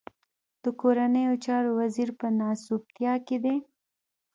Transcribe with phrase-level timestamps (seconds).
[0.63, 3.57] د کورنيو چارو وزير په ناسوبتيا کې دی.